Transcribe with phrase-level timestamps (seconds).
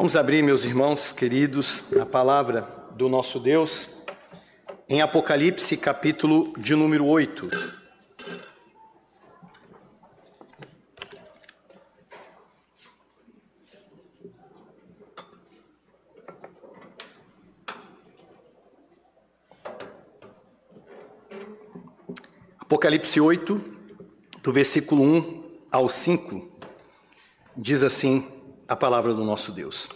[0.00, 2.62] Vamos abrir, meus irmãos queridos, a palavra
[2.96, 3.90] do nosso Deus
[4.88, 7.46] em Apocalipse, capítulo de número 8.
[22.58, 23.60] Apocalipse 8,
[24.42, 26.50] do versículo 1 ao 5,
[27.54, 28.39] diz assim
[28.70, 29.88] a palavra do nosso Deus.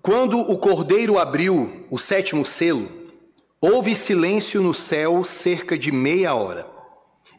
[0.00, 2.88] Quando o cordeiro abriu o sétimo selo,
[3.60, 6.66] houve silêncio no céu cerca de meia hora.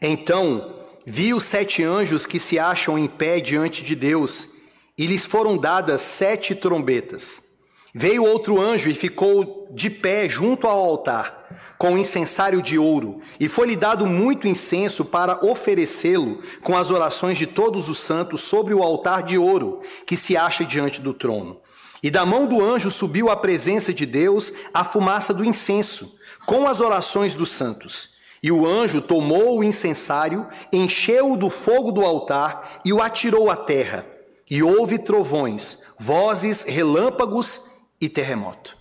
[0.00, 0.72] Então
[1.04, 4.50] vi os sete anjos que se acham em pé diante de Deus,
[4.96, 7.49] e lhes foram dadas sete trombetas.
[7.94, 11.40] Veio outro anjo e ficou de pé junto ao altar
[11.80, 17.46] com incensário de ouro, e foi-lhe dado muito incenso para oferecê-lo com as orações de
[17.46, 21.58] todos os santos sobre o altar de ouro que se acha diante do trono.
[22.02, 26.68] E da mão do anjo subiu à presença de Deus a fumaça do incenso, com
[26.68, 28.10] as orações dos santos.
[28.42, 33.56] E o anjo tomou o incensário, encheu-o do fogo do altar e o atirou à
[33.56, 34.04] terra.
[34.50, 37.69] E houve trovões, vozes, relâmpagos
[38.00, 38.76] e terremoto.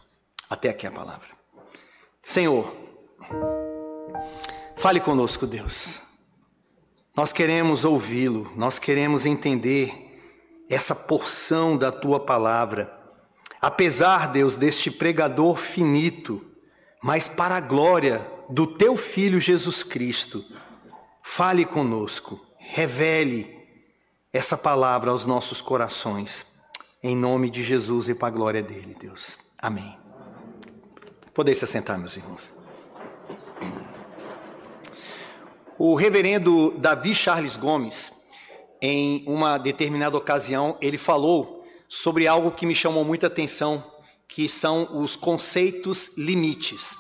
[0.50, 1.30] Até aqui a palavra.
[2.24, 2.76] Senhor,
[4.80, 6.02] Fale conosco, Deus.
[7.14, 10.22] Nós queremos ouvi-lo, nós queremos entender
[10.70, 12.90] essa porção da tua palavra.
[13.60, 16.42] Apesar, Deus, deste pregador finito,
[17.04, 20.46] mas para a glória do teu filho Jesus Cristo,
[21.22, 23.54] fale conosco, revele
[24.32, 26.58] essa palavra aos nossos corações,
[27.02, 29.38] em nome de Jesus e para a glória dele, Deus.
[29.58, 29.98] Amém.
[31.34, 32.54] Podem se assentar, meus irmãos.
[35.78, 38.26] O reverendo Davi Charles Gomes,
[38.82, 43.84] em uma determinada ocasião, ele falou sobre algo que me chamou muita atenção,
[44.28, 46.98] que são os conceitos limites.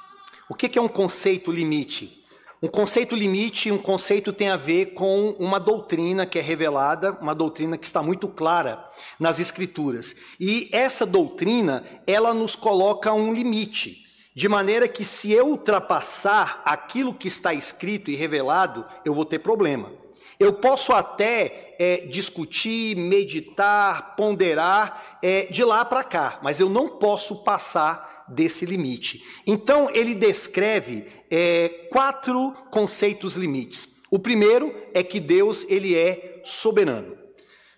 [0.50, 2.19] O que é um conceito limite?
[2.62, 7.34] Um conceito limite, um conceito tem a ver com uma doutrina que é revelada, uma
[7.34, 8.84] doutrina que está muito clara
[9.18, 10.14] nas escrituras.
[10.38, 14.06] E essa doutrina, ela nos coloca um limite.
[14.36, 19.40] De maneira que, se eu ultrapassar aquilo que está escrito e revelado, eu vou ter
[19.40, 19.92] problema.
[20.38, 26.90] Eu posso até é, discutir, meditar, ponderar é, de lá para cá, mas eu não
[26.90, 29.24] posso passar desse limite.
[29.46, 34.00] Então, ele descreve é, quatro conceitos limites.
[34.10, 37.18] O primeiro é que Deus ele é soberano.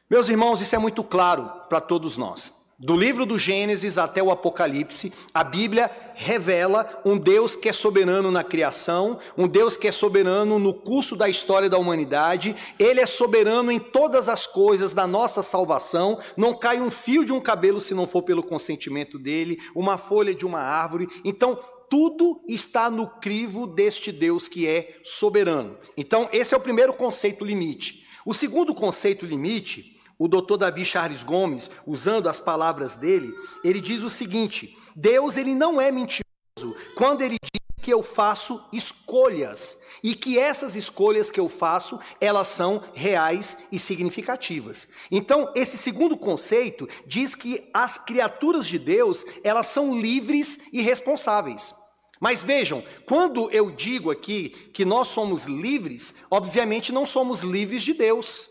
[0.10, 2.61] Meus irmãos, isso é muito claro para todos nós.
[2.84, 8.32] Do livro do Gênesis até o Apocalipse, a Bíblia revela um Deus que é soberano
[8.32, 13.06] na criação, um Deus que é soberano no curso da história da humanidade, ele é
[13.06, 17.80] soberano em todas as coisas da nossa salvação, não cai um fio de um cabelo
[17.80, 21.08] se não for pelo consentimento dele, uma folha de uma árvore.
[21.24, 25.78] Então, tudo está no crivo deste Deus que é soberano.
[25.96, 28.08] Então, esse é o primeiro conceito limite.
[28.26, 33.34] O segundo conceito limite o doutor Davi Charles Gomes, usando as palavras dele,
[33.64, 38.64] ele diz o seguinte: Deus ele não é mentiroso quando ele diz que eu faço
[38.72, 44.90] escolhas e que essas escolhas que eu faço, elas são reais e significativas.
[45.10, 51.74] Então, esse segundo conceito diz que as criaturas de Deus, elas são livres e responsáveis.
[52.20, 57.96] Mas vejam, quando eu digo aqui que nós somos livres, obviamente não somos livres de
[57.96, 58.51] Deus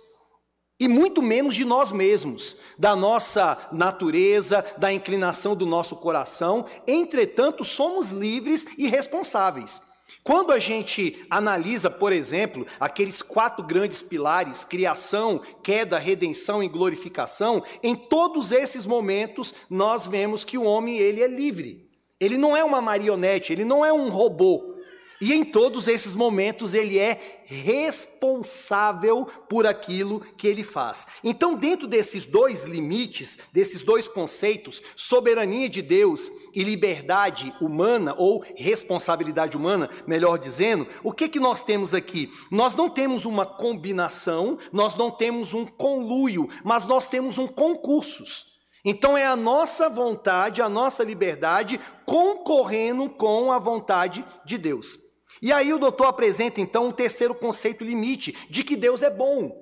[0.80, 6.64] e muito menos de nós mesmos, da nossa natureza, da inclinação do nosso coração.
[6.88, 9.82] Entretanto, somos livres e responsáveis.
[10.24, 17.62] Quando a gente analisa, por exemplo, aqueles quatro grandes pilares, criação, queda, redenção e glorificação,
[17.82, 21.88] em todos esses momentos nós vemos que o homem ele é livre.
[22.18, 24.74] Ele não é uma marionete, ele não é um robô.
[25.20, 31.06] E em todos esses momentos ele é responsável por aquilo que ele faz.
[31.22, 38.44] Então, dentro desses dois limites, desses dois conceitos, soberania de Deus e liberdade humana, ou
[38.56, 42.32] responsabilidade humana, melhor dizendo, o que, que nós temos aqui?
[42.50, 48.60] Nós não temos uma combinação, nós não temos um conluio, mas nós temos um concursos.
[48.84, 55.09] Então é a nossa vontade, a nossa liberdade concorrendo com a vontade de Deus.
[55.42, 59.52] E aí o doutor apresenta então um terceiro conceito limite de que Deus é bom.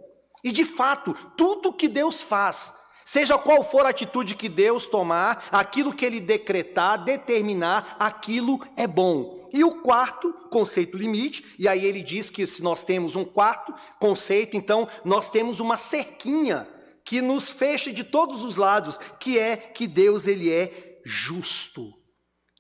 [0.43, 2.73] E de fato, tudo que Deus faz,
[3.05, 8.87] seja qual for a atitude que Deus tomar, aquilo que ele decretar, determinar, aquilo é
[8.87, 9.49] bom.
[9.53, 13.75] E o quarto conceito limite, e aí ele diz que se nós temos um quarto
[13.99, 16.69] conceito, então nós temos uma cerquinha
[17.05, 21.95] que nos fecha de todos os lados, que é que Deus ele é justo.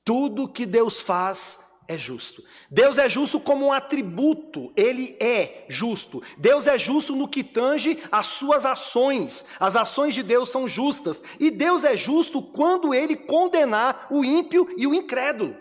[0.03, 2.45] Tudo que Deus faz é justo.
[2.71, 6.23] Deus é justo como um atributo, ele é justo.
[6.37, 9.45] Deus é justo no que tange as suas ações.
[9.59, 11.23] As ações de Deus são justas.
[11.41, 15.57] E Deus é justo quando ele condenar o ímpio e o incrédulo.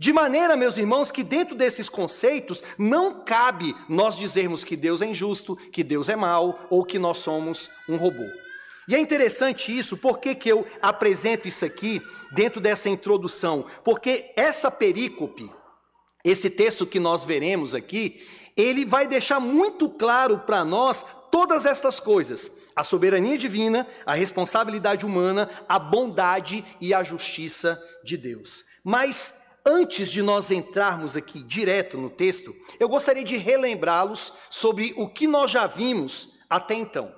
[0.00, 5.06] De maneira, meus irmãos, que dentro desses conceitos não cabe nós dizermos que Deus é
[5.06, 8.24] injusto, que Deus é mau ou que nós somos um robô.
[8.88, 12.00] E é interessante isso, por que, que eu apresento isso aqui
[12.32, 13.66] dentro dessa introdução?
[13.84, 15.50] Porque essa perícope,
[16.24, 18.20] esse texto que nós veremos aqui,
[18.56, 25.06] ele vai deixar muito claro para nós todas estas coisas: a soberania divina, a responsabilidade
[25.06, 28.64] humana, a bondade e a justiça de Deus.
[28.82, 29.34] Mas
[29.64, 35.26] antes de nós entrarmos aqui direto no texto, eu gostaria de relembrá-los sobre o que
[35.26, 37.14] nós já vimos até então.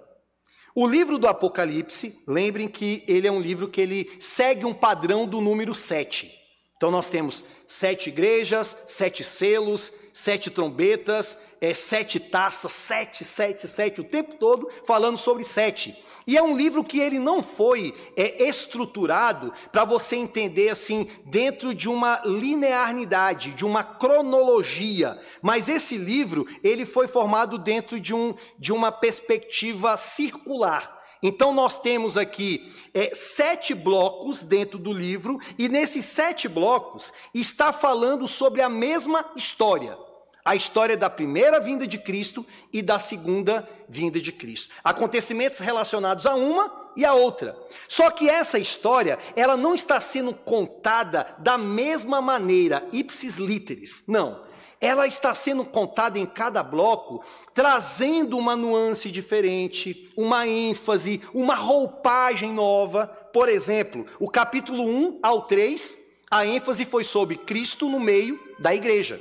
[0.75, 5.27] O livro do Apocalipse, lembrem que ele é um livro que ele segue um padrão
[5.27, 6.40] do número 7.
[6.81, 14.01] Então nós temos sete igrejas, sete selos, sete trombetas, é, sete taças, sete, sete, sete,
[14.01, 15.95] o tempo todo falando sobre sete.
[16.27, 21.75] E é um livro que ele não foi é, estruturado para você entender assim, dentro
[21.75, 25.21] de uma linearidade, de uma cronologia.
[25.43, 31.00] Mas esse livro, ele foi formado dentro de, um, de uma perspectiva circular.
[31.23, 37.73] Então, nós temos aqui é, sete blocos dentro do livro, e nesses sete blocos está
[37.73, 39.97] falando sobre a mesma história.
[40.43, 44.73] A história da primeira vinda de Cristo e da segunda vinda de Cristo.
[44.83, 47.57] Acontecimentos relacionados a uma e a outra.
[47.87, 54.03] Só que essa história, ela não está sendo contada da mesma maneira, ipsis literis.
[54.09, 54.50] Não
[54.81, 57.23] ela está sendo contada em cada bloco,
[57.53, 63.07] trazendo uma nuance diferente, uma ênfase, uma roupagem nova.
[63.07, 65.99] Por exemplo, o capítulo 1 ao 3,
[66.31, 69.21] a ênfase foi sobre Cristo no meio da igreja.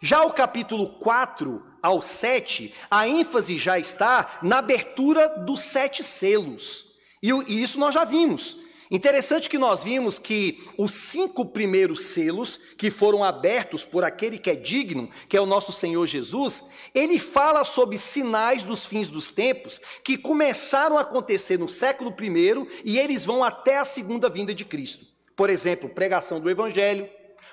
[0.00, 6.86] Já o capítulo 4 ao 7, a ênfase já está na abertura dos sete selos.
[7.22, 7.30] E
[7.62, 8.56] isso nós já vimos.
[8.90, 14.50] Interessante que nós vimos que os cinco primeiros selos que foram abertos por aquele que
[14.50, 16.64] é digno, que é o nosso Senhor Jesus,
[16.94, 22.66] ele fala sobre sinais dos fins dos tempos que começaram a acontecer no século I
[22.82, 25.06] e eles vão até a segunda vinda de Cristo.
[25.36, 27.08] Por exemplo, pregação do Evangelho,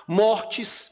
[0.08, 0.92] mortes,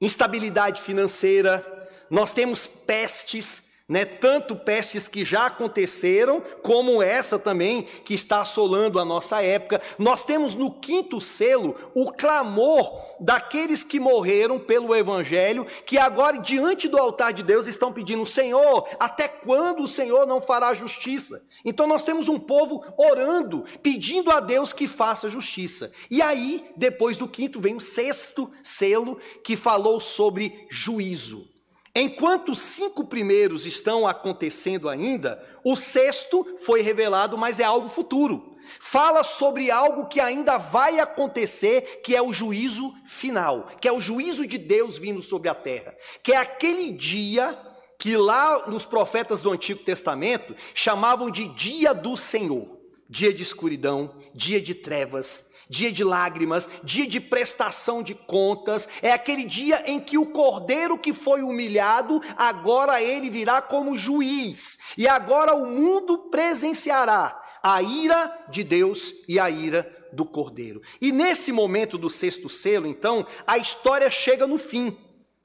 [0.00, 1.66] instabilidade financeira,
[2.10, 4.04] nós temos pestes, né?
[4.04, 9.82] Tanto pestes que já aconteceram, como essa também que está assolando a nossa época.
[9.98, 16.88] Nós temos no quinto selo o clamor daqueles que morreram pelo evangelho, que agora diante
[16.88, 21.86] do altar de Deus estão pedindo: "Senhor, até quando o Senhor não fará justiça?" Então
[21.86, 25.92] nós temos um povo orando, pedindo a Deus que faça justiça.
[26.10, 31.51] E aí, depois do quinto vem o sexto selo que falou sobre juízo.
[31.94, 38.56] Enquanto os cinco primeiros estão acontecendo ainda, o sexto foi revelado, mas é algo futuro.
[38.80, 44.00] Fala sobre algo que ainda vai acontecer, que é o juízo final, que é o
[44.00, 47.58] juízo de Deus vindo sobre a terra, que é aquele dia
[47.98, 54.16] que lá nos profetas do Antigo Testamento chamavam de dia do Senhor, dia de escuridão,
[54.34, 59.98] dia de trevas, dia de lágrimas, dia de prestação de contas, é aquele dia em
[59.98, 66.28] que o cordeiro que foi humilhado, agora ele virá como juiz, e agora o mundo
[66.30, 70.82] presenciará a ira de Deus e a ira do cordeiro.
[71.00, 74.94] E nesse momento do sexto selo, então, a história chega no fim.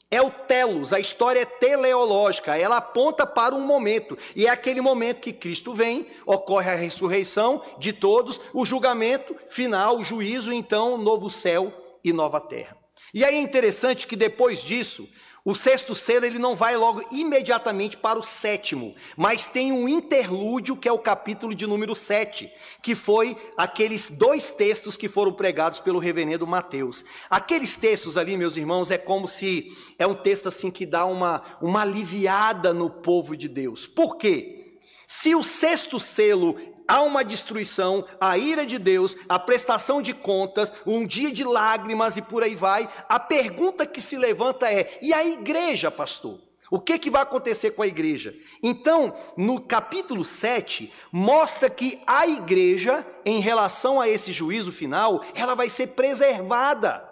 [0.09, 4.79] É o telos, a história é teleológica, ela aponta para um momento, e é aquele
[4.79, 10.97] momento que Cristo vem, ocorre a ressurreição de todos, o julgamento final, o juízo, então,
[10.97, 11.73] novo céu
[12.05, 12.77] e nova terra.
[13.13, 15.09] E aí é interessante que depois disso,
[15.47, 20.75] o sexto selo ele não vai logo imediatamente para o sétimo, mas tem um interlúdio
[20.75, 22.51] que é o capítulo de número 7,
[22.81, 27.05] que foi aqueles dois textos que foram pregados pelo reverendo Mateus.
[27.29, 31.41] Aqueles textos ali, meus irmãos, é como se é um texto assim que dá uma,
[31.61, 33.87] uma aliviada no povo de Deus.
[33.87, 34.75] Por quê?
[35.07, 40.73] Se o sexto selo há uma destruição, a ira de Deus, a prestação de contas,
[40.85, 42.89] um dia de lágrimas e por aí vai.
[43.09, 46.39] A pergunta que se levanta é: e a igreja, pastor?
[46.69, 48.35] O que, que vai acontecer com a igreja?
[48.61, 55.55] Então, no capítulo 7, mostra que a igreja, em relação a esse juízo final, ela
[55.55, 57.06] vai ser preservada.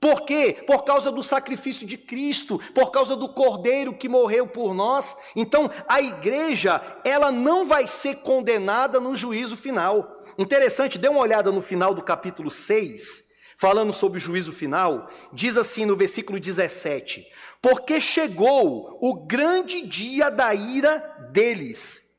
[0.00, 0.64] Por quê?
[0.66, 5.14] Por causa do sacrifício de Cristo, por causa do Cordeiro que morreu por nós.
[5.36, 10.24] Então, a igreja, ela não vai ser condenada no juízo final.
[10.38, 13.24] Interessante, dê uma olhada no final do capítulo 6,
[13.58, 17.26] falando sobre o juízo final, diz assim no versículo 17:
[17.60, 22.16] Porque chegou o grande dia da ira deles,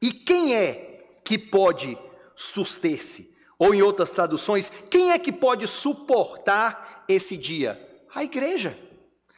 [0.00, 1.98] e quem é que pode
[2.36, 3.34] suster-se?
[3.58, 7.80] Ou em outras traduções, quem é que pode suportar esse dia?
[8.14, 8.78] A igreja.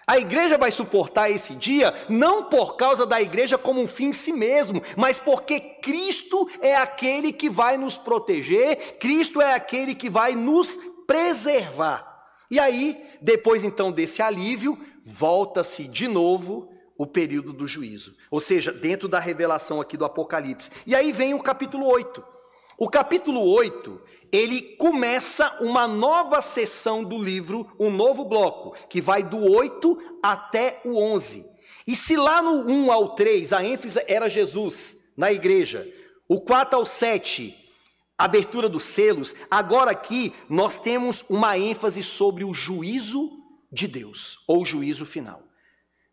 [0.07, 4.13] A igreja vai suportar esse dia não por causa da igreja como um fim em
[4.13, 10.09] si mesmo, mas porque Cristo é aquele que vai nos proteger, Cristo é aquele que
[10.09, 12.07] vai nos preservar.
[12.49, 18.73] E aí, depois então desse alívio, volta-se de novo o período do juízo, ou seja,
[18.73, 20.71] dentro da revelação aqui do Apocalipse.
[20.87, 22.25] E aí vem o capítulo 8.
[22.79, 24.01] O capítulo 8,
[24.33, 30.81] ele começa uma nova sessão do livro, um novo bloco, que vai do 8 até
[30.85, 31.45] o 11.
[31.87, 35.87] E se lá no 1 ao 3 a ênfase era Jesus na igreja,
[36.29, 37.57] o 4 ao 7,
[38.19, 43.31] abertura dos selos, agora aqui nós temos uma ênfase sobre o juízo
[43.71, 45.43] de Deus, ou juízo final.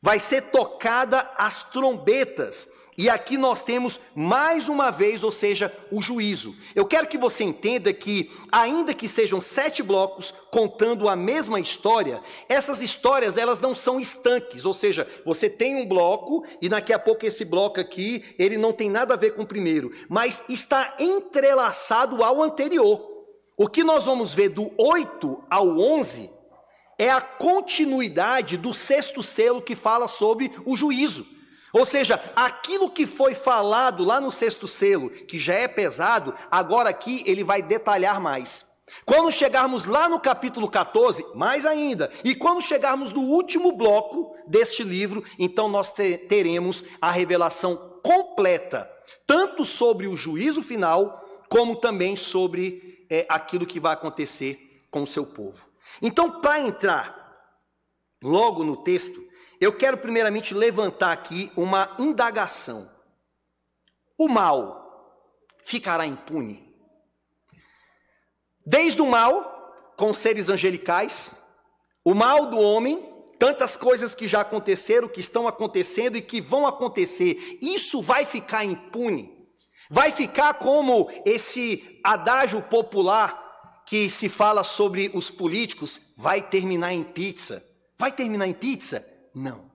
[0.01, 2.67] Vai ser tocada as trombetas
[2.97, 6.55] e aqui nós temos mais uma vez, ou seja, o juízo.
[6.75, 12.21] Eu quero que você entenda que, ainda que sejam sete blocos contando a mesma história,
[12.47, 16.99] essas histórias elas não são estanques, ou seja, você tem um bloco e daqui a
[16.99, 20.95] pouco esse bloco aqui ele não tem nada a ver com o primeiro, mas está
[20.99, 23.13] entrelaçado ao anterior.
[23.57, 26.29] O que nós vamos ver do 8 ao 11
[26.97, 31.25] é a continuidade do sexto selo que fala sobre o juízo.
[31.73, 36.89] Ou seja, aquilo que foi falado lá no sexto selo, que já é pesado, agora
[36.89, 38.71] aqui ele vai detalhar mais.
[39.03, 44.83] Quando chegarmos lá no capítulo 14, mais ainda, e quando chegarmos no último bloco deste
[44.83, 48.89] livro, então nós teremos a revelação completa,
[49.25, 55.07] tanto sobre o juízo final, como também sobre é, aquilo que vai acontecer com o
[55.07, 55.63] seu povo.
[56.01, 57.23] Então, para entrar
[58.21, 59.23] logo no texto,
[59.59, 62.89] eu quero primeiramente levantar aqui uma indagação.
[64.17, 64.83] O mal
[65.63, 66.73] ficará impune?
[68.65, 71.31] Desde o mal com seres angelicais,
[72.03, 76.65] o mal do homem, tantas coisas que já aconteceram, que estão acontecendo e que vão
[76.65, 79.31] acontecer, isso vai ficar impune?
[79.89, 83.43] Vai ficar como esse adágio popular
[83.85, 87.63] que se fala sobre os políticos, vai terminar em pizza.
[87.97, 89.05] Vai terminar em pizza?
[89.33, 89.71] Não.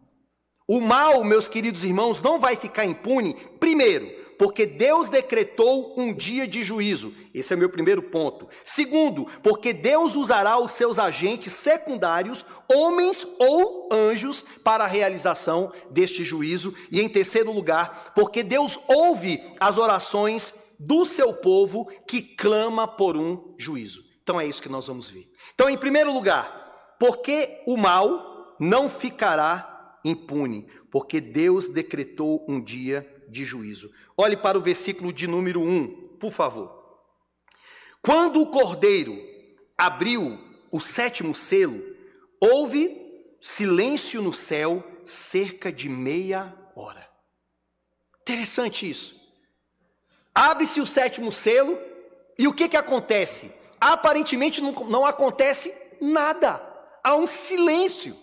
[0.66, 4.06] O mal, meus queridos irmãos, não vai ficar impune, primeiro,
[4.38, 7.12] porque Deus decretou um dia de juízo.
[7.34, 8.48] Esse é o meu primeiro ponto.
[8.64, 16.22] Segundo, porque Deus usará os seus agentes secundários, homens ou anjos, para a realização deste
[16.22, 16.72] juízo.
[16.90, 23.16] E em terceiro lugar, porque Deus ouve as orações do seu povo que clama por
[23.16, 24.04] um juízo.
[24.22, 25.26] Então é isso que nós vamos ver.
[25.54, 28.27] Então, em primeiro lugar, porque o mal
[28.58, 33.90] não ficará impune, porque Deus decretou um dia de juízo.
[34.16, 36.78] Olhe para o versículo de número 1, por favor.
[38.02, 39.16] Quando o cordeiro
[39.76, 40.38] abriu
[40.70, 41.82] o sétimo selo,
[42.40, 42.96] houve
[43.40, 47.08] silêncio no céu cerca de meia hora.
[48.22, 49.14] Interessante isso.
[50.34, 51.78] Abre-se o sétimo selo
[52.38, 53.52] e o que, que acontece?
[53.80, 56.62] Aparentemente não, não acontece nada.
[57.02, 58.16] Há um silêncio.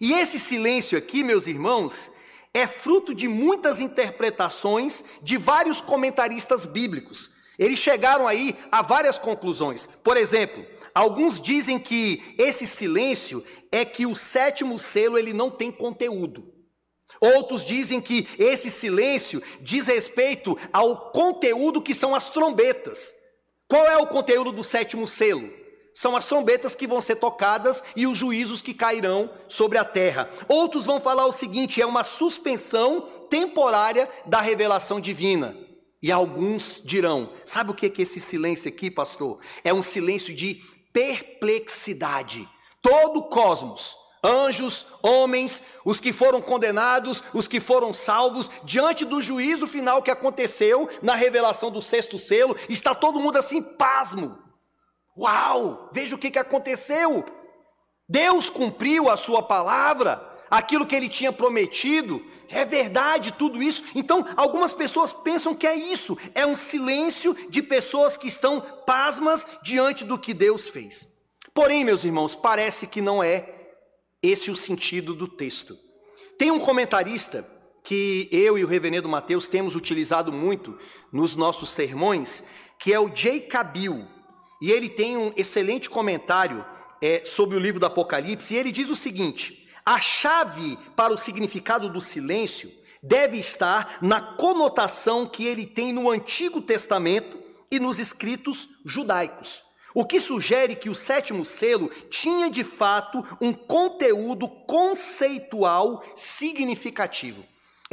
[0.00, 2.10] E esse silêncio aqui, meus irmãos,
[2.52, 7.30] é fruto de muitas interpretações de vários comentaristas bíblicos.
[7.58, 9.88] Eles chegaram aí a várias conclusões.
[10.02, 15.70] Por exemplo, alguns dizem que esse silêncio é que o sétimo selo ele não tem
[15.70, 16.52] conteúdo.
[17.20, 23.14] Outros dizem que esse silêncio diz respeito ao conteúdo que são as trombetas.
[23.68, 25.63] Qual é o conteúdo do sétimo selo?
[25.94, 30.28] São as trombetas que vão ser tocadas e os juízos que cairão sobre a terra.
[30.48, 35.56] Outros vão falar o seguinte: é uma suspensão temporária da revelação divina.
[36.02, 39.38] E alguns dirão: sabe o que é esse silêncio aqui, pastor?
[39.62, 40.60] É um silêncio de
[40.92, 42.48] perplexidade.
[42.82, 49.22] Todo o cosmos, anjos, homens, os que foram condenados, os que foram salvos, diante do
[49.22, 54.44] juízo final que aconteceu na revelação do sexto selo, está todo mundo assim pasmo
[55.16, 55.90] Uau!
[55.92, 57.24] Veja o que, que aconteceu.
[58.08, 62.24] Deus cumpriu a sua palavra, aquilo que ele tinha prometido.
[62.48, 63.82] É verdade tudo isso.
[63.94, 69.46] Então, algumas pessoas pensam que é isso, é um silêncio de pessoas que estão pasmas
[69.62, 71.08] diante do que Deus fez.
[71.52, 73.48] Porém, meus irmãos, parece que não é
[74.22, 75.78] esse o sentido do texto.
[76.36, 77.48] Tem um comentarista
[77.84, 80.76] que eu e o reverendo Mateus temos utilizado muito
[81.12, 82.42] nos nossos sermões,
[82.78, 83.40] que é o J.
[83.42, 84.06] Cabil.
[84.64, 86.64] E ele tem um excelente comentário
[86.98, 91.18] é, sobre o livro do Apocalipse, e ele diz o seguinte: a chave para o
[91.18, 97.38] significado do silêncio deve estar na conotação que ele tem no Antigo Testamento
[97.70, 99.60] e nos escritos judaicos.
[99.92, 107.44] O que sugere que o sétimo selo tinha de fato um conteúdo conceitual significativo.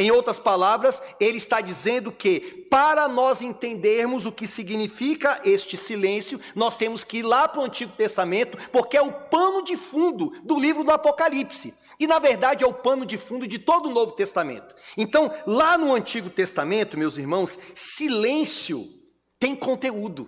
[0.01, 6.41] Em outras palavras, ele está dizendo que, para nós entendermos o que significa este silêncio,
[6.55, 10.34] nós temos que ir lá para o Antigo Testamento, porque é o pano de fundo
[10.43, 11.75] do livro do Apocalipse.
[12.00, 14.74] E, na verdade, é o pano de fundo de todo o Novo Testamento.
[14.98, 18.89] Então, lá no Antigo Testamento, meus irmãos, silêncio
[19.38, 20.27] tem conteúdo.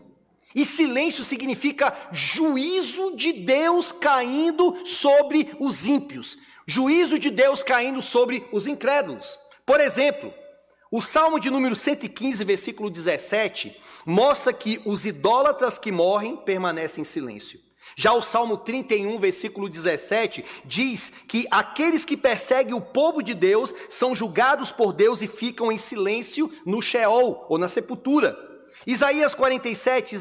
[0.54, 6.38] E silêncio significa juízo de Deus caindo sobre os ímpios,
[6.68, 9.40] juízo de Deus caindo sobre os incrédulos.
[9.66, 10.34] Por exemplo,
[10.92, 17.06] o Salmo de número 115, versículo 17, mostra que os idólatras que morrem permanecem em
[17.06, 17.60] silêncio.
[17.96, 23.74] Já o Salmo 31, versículo 17, diz que aqueles que perseguem o povo de Deus
[23.90, 28.38] são julgados por Deus e ficam em silêncio no Sheol, ou na sepultura.
[28.86, 30.16] Isaías 47,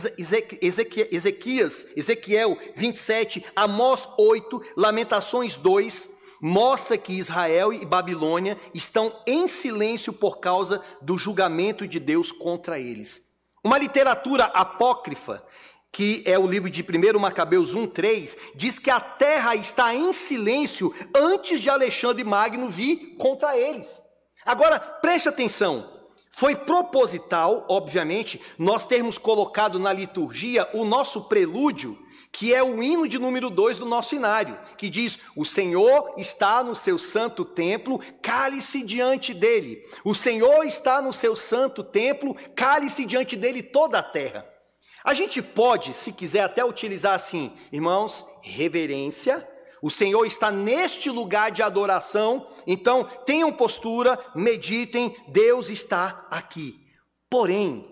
[1.10, 6.10] Ezequias, Ezequiel 27, Amós 8, Lamentações 2,
[6.42, 12.80] mostra que Israel e Babilônia estão em silêncio por causa do julgamento de Deus contra
[12.80, 13.30] eles.
[13.62, 15.46] Uma literatura apócrifa,
[15.92, 20.92] que é o livro de 1 Macabeus 1:3, diz que a terra está em silêncio
[21.14, 24.02] antes de Alexandre Magno vir contra eles.
[24.44, 25.88] Agora, preste atenção.
[26.28, 31.96] Foi proposital, obviamente, nós termos colocado na liturgia o nosso prelúdio
[32.32, 36.64] que é o hino de número 2 do nosso inário, que diz: O Senhor está
[36.64, 39.84] no seu santo templo, cale-se diante dele.
[40.02, 44.48] O Senhor está no seu santo templo, cale-se diante dele toda a terra.
[45.04, 49.46] A gente pode, se quiser, até utilizar assim, irmãos, reverência.
[49.82, 56.80] O Senhor está neste lugar de adoração, então tenham postura, meditem, Deus está aqui.
[57.28, 57.91] Porém,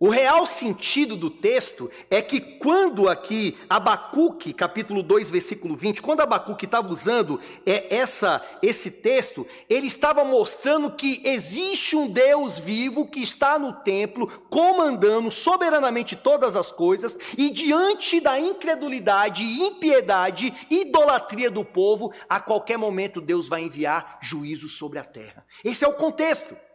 [0.00, 6.20] o real sentido do texto é que quando aqui Abacuque, capítulo 2, versículo 20, quando
[6.20, 13.06] Abacuque estava usando é, essa, esse texto, ele estava mostrando que existe um Deus vivo
[13.06, 21.50] que está no templo, comandando soberanamente todas as coisas, e diante da incredulidade, impiedade, idolatria
[21.50, 25.44] do povo, a qualquer momento Deus vai enviar juízo sobre a terra.
[25.64, 26.67] Esse é o contexto.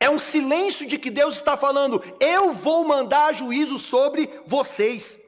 [0.00, 5.18] É um silêncio de que Deus está falando: eu vou mandar juízo sobre vocês.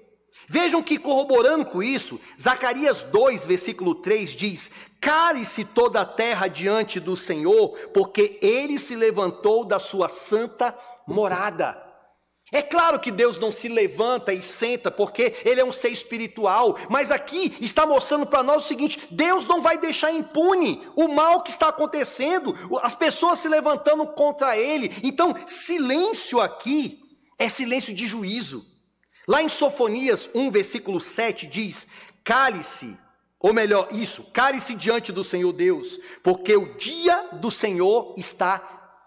[0.48, 6.98] Vejam que, corroborando com isso, Zacarias 2, versículo 3 diz: Cale-se toda a terra diante
[6.98, 11.89] do Senhor, porque ele se levantou da sua santa morada.
[12.52, 16.76] É claro que Deus não se levanta e senta porque Ele é um ser espiritual,
[16.88, 21.42] mas aqui está mostrando para nós o seguinte: Deus não vai deixar impune o mal
[21.42, 24.92] que está acontecendo, as pessoas se levantando contra Ele.
[25.02, 26.98] Então, silêncio aqui
[27.38, 28.66] é silêncio de juízo.
[29.28, 31.86] Lá em Sofonias 1, versículo 7 diz:
[32.24, 32.98] Cale-se,
[33.38, 38.58] ou melhor, isso, cale-se diante do Senhor Deus, porque o dia do Senhor está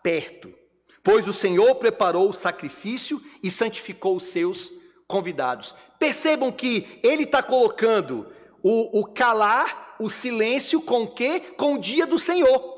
[0.01, 0.62] perto.
[1.03, 4.71] Pois o Senhor preparou o sacrifício e santificou os seus
[5.05, 5.75] convidados.
[5.99, 8.25] Percebam que ele está colocando
[8.63, 11.41] o, o, calar, o silêncio com o quê?
[11.57, 12.71] Com o dia do Senhor.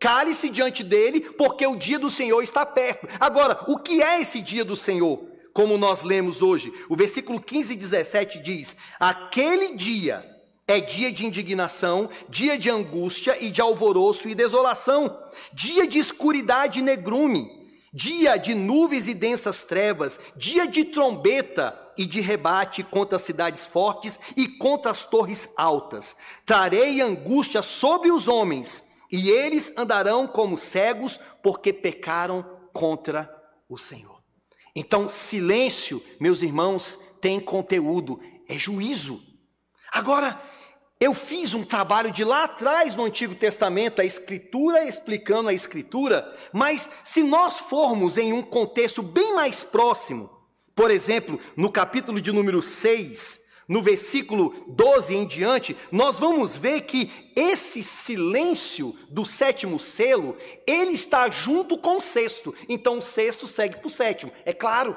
[0.00, 3.08] Cale-se diante dele, porque o dia do Senhor está perto.
[3.18, 5.20] Agora, o que é esse dia do Senhor?
[5.52, 10.24] Como nós lemos hoje, o versículo 15 e 17 diz: Aquele dia
[10.66, 15.18] é dia de indignação, dia de angústia e de alvoroço e desolação,
[15.52, 17.61] dia de escuridade e negrume
[17.92, 23.66] dia de nuvens e densas trevas, dia de trombeta e de rebate contra as cidades
[23.66, 26.16] fortes e contra as torres altas.
[26.46, 33.30] Trarei angústia sobre os homens, e eles andarão como cegos, porque pecaram contra
[33.68, 34.22] o Senhor.
[34.74, 39.22] Então, silêncio, meus irmãos, tem conteúdo, é juízo.
[39.92, 40.40] Agora,
[41.02, 46.32] eu fiz um trabalho de lá atrás no Antigo Testamento, a Escritura explicando a Escritura,
[46.52, 50.30] mas se nós formos em um contexto bem mais próximo,
[50.76, 56.82] por exemplo, no capítulo de número 6, no versículo 12 em diante, nós vamos ver
[56.82, 62.54] que esse silêncio do sétimo selo, ele está junto com o sexto.
[62.68, 64.96] Então o sexto segue para o sétimo, é claro.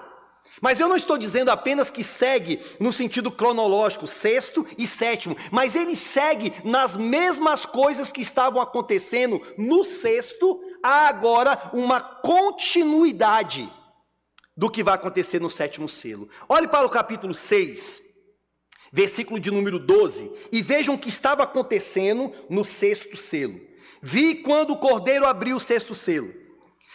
[0.62, 5.76] Mas eu não estou dizendo apenas que segue no sentido cronológico, sexto e sétimo, mas
[5.76, 13.70] ele segue nas mesmas coisas que estavam acontecendo no sexto, há agora uma continuidade
[14.56, 16.30] do que vai acontecer no sétimo selo.
[16.48, 18.02] Olhe para o capítulo 6,
[18.91, 23.60] versículo de número 12, e vejam o que estava acontecendo no sexto selo.
[24.02, 26.34] Vi quando o cordeiro abriu o sexto selo,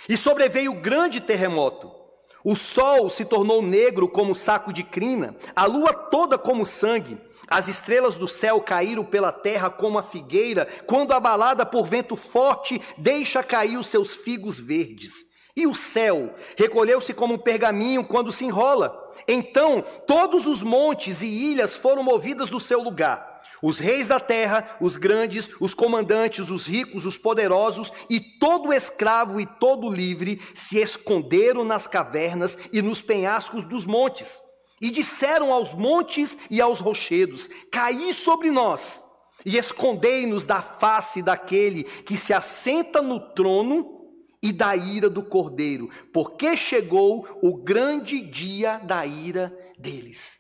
[0.09, 2.00] e sobreveio grande terremoto.
[2.43, 7.19] O sol se tornou negro como saco de crina, a lua toda como sangue.
[7.47, 12.81] As estrelas do céu caíram pela terra como a figueira, quando abalada por vento forte,
[12.97, 15.27] deixa cair os seus figos verdes.
[15.57, 19.13] E o céu recolheu-se como um pergaminho quando se enrola.
[19.27, 23.30] Então todos os montes e ilhas foram movidas do seu lugar.
[23.63, 29.41] Os reis da terra, os grandes, os comandantes, os ricos, os poderosos e todo escravo
[29.41, 34.39] e todo livre se esconderam nas cavernas e nos penhascos dos montes.
[34.81, 39.03] E disseram aos montes e aos rochedos: Caí sobre nós
[39.45, 44.01] e escondei-nos da face daquele que se assenta no trono
[44.43, 50.40] e da ira do cordeiro, porque chegou o grande dia da ira deles.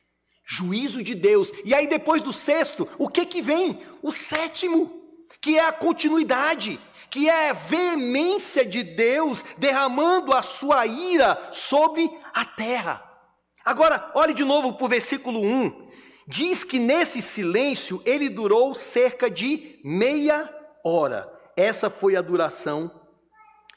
[0.52, 1.52] Juízo de Deus.
[1.64, 3.80] E aí depois do sexto, o que que vem?
[4.02, 4.90] O sétimo,
[5.40, 12.10] que é a continuidade, que é a veemência de Deus derramando a sua ira sobre
[12.34, 13.00] a terra.
[13.64, 15.88] Agora, olhe de novo para o versículo 1.
[16.26, 20.52] Diz que nesse silêncio ele durou cerca de meia
[20.84, 21.32] hora.
[21.56, 22.90] Essa foi a duração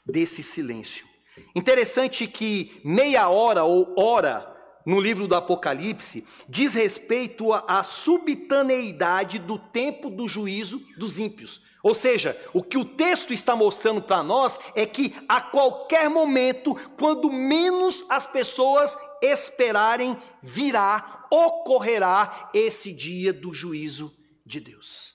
[0.04, 1.06] desse silêncio.
[1.54, 4.53] Interessante que meia hora ou hora
[4.84, 11.62] no livro do Apocalipse diz respeito à subitaneidade do tempo do juízo dos ímpios.
[11.82, 16.74] Ou seja, o que o texto está mostrando para nós é que a qualquer momento,
[16.98, 24.14] quando menos as pessoas esperarem, virá, ocorrerá esse dia do juízo
[24.46, 25.14] de Deus.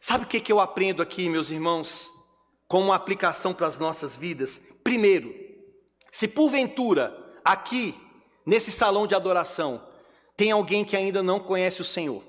[0.00, 2.16] Sabe o que, que eu aprendo aqui, meus irmãos?
[2.68, 4.60] como aplicação para as nossas vidas.
[4.82, 5.34] Primeiro,
[6.10, 7.94] se porventura aqui,
[8.46, 9.82] nesse salão de adoração,
[10.36, 12.22] tem alguém que ainda não conhece o Senhor,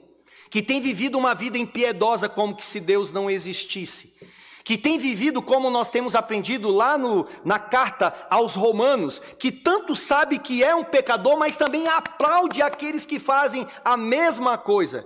[0.50, 4.18] que tem vivido uma vida impiedosa como que se Deus não existisse,
[4.64, 9.96] que tem vivido como nós temos aprendido lá no, na carta aos Romanos, que tanto
[9.96, 15.06] sabe que é um pecador, mas também aplaude aqueles que fazem a mesma coisa,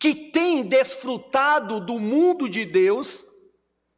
[0.00, 3.27] que tem desfrutado do mundo de Deus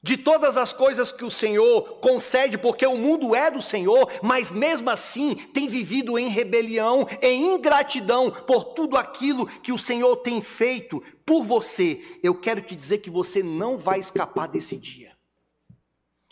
[0.03, 4.51] de todas as coisas que o Senhor concede, porque o mundo é do Senhor, mas
[4.51, 10.41] mesmo assim tem vivido em rebelião, em ingratidão por tudo aquilo que o Senhor tem
[10.41, 12.03] feito por você.
[12.23, 15.13] Eu quero te dizer que você não vai escapar desse dia.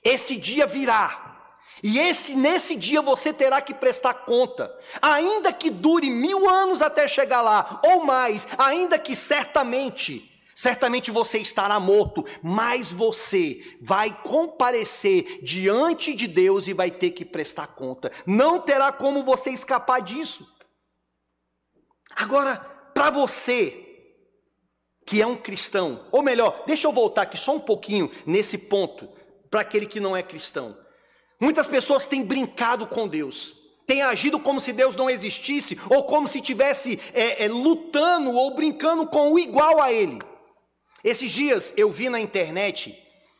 [0.02, 1.26] Esse dia virá.
[1.82, 7.06] E esse, nesse dia você terá que prestar conta, ainda que dure mil anos até
[7.06, 10.27] chegar lá, ou mais, ainda que certamente
[10.58, 17.24] Certamente você estará morto, mas você vai comparecer diante de Deus e vai ter que
[17.24, 18.10] prestar conta.
[18.26, 20.52] Não terá como você escapar disso.
[22.10, 22.56] Agora,
[22.92, 23.84] para você
[25.06, 29.08] que é um cristão, ou melhor, deixa eu voltar aqui só um pouquinho nesse ponto,
[29.48, 30.76] para aquele que não é cristão.
[31.40, 33.54] Muitas pessoas têm brincado com Deus
[33.86, 38.54] têm agido como se Deus não existisse, ou como se estivesse é, é, lutando ou
[38.54, 40.18] brincando com o igual a Ele.
[41.02, 42.96] Esses dias eu vi na internet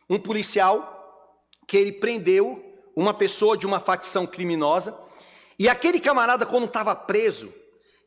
[0.09, 0.95] um policial
[1.67, 2.65] que ele prendeu
[2.97, 4.97] uma pessoa de uma facção criminosa
[5.59, 7.53] e aquele camarada quando estava preso,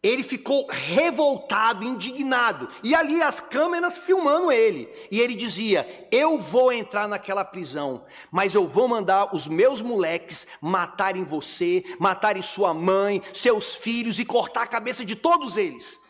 [0.03, 4.89] ele ficou revoltado, indignado, e ali as câmeras filmando ele.
[5.11, 10.47] E ele dizia: Eu vou entrar naquela prisão, mas eu vou mandar os meus moleques
[10.59, 16.00] matarem você, matarem sua mãe, seus filhos e cortar a cabeça de todos eles.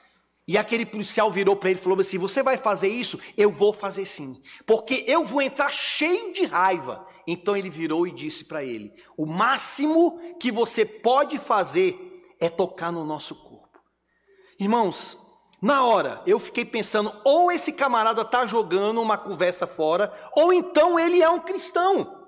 [0.47, 3.19] E aquele policial virou para ele e falou assim: Você vai fazer isso?
[3.37, 7.07] Eu vou fazer sim, porque eu vou entrar cheio de raiva.
[7.27, 11.97] Então ele virou e disse para ele: O máximo que você pode fazer
[12.39, 13.79] é tocar no nosso corpo.
[14.59, 15.17] Irmãos,
[15.61, 20.99] na hora eu fiquei pensando: ou esse camarada está jogando uma conversa fora, ou então
[20.99, 22.19] ele é um cristão.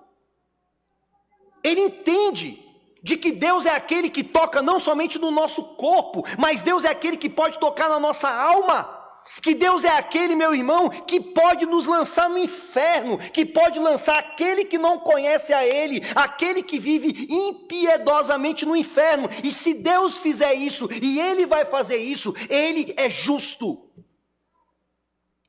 [1.64, 2.64] Ele entende
[3.04, 6.90] de que Deus é aquele que toca não somente no nosso corpo, mas Deus é
[6.90, 9.02] aquele que pode tocar na nossa alma.
[9.42, 14.20] Que Deus é aquele, meu irmão, que pode nos lançar no inferno, que pode lançar
[14.20, 19.30] aquele que não conhece a Ele, aquele que vive impiedosamente no inferno.
[19.44, 23.90] E se Deus fizer isso, e Ele vai fazer isso, Ele é justo